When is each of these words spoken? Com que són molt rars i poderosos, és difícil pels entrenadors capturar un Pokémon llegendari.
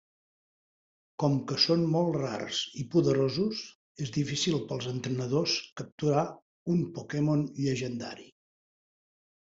Com 1.23 1.35
que 1.51 1.57
són 1.65 1.83
molt 1.95 2.17
rars 2.21 2.61
i 2.85 2.87
poderosos, 2.97 3.61
és 4.07 4.15
difícil 4.17 4.59
pels 4.73 4.91
entrenadors 4.95 5.61
capturar 5.83 6.27
un 6.75 6.85
Pokémon 7.01 7.49
llegendari. 7.65 8.31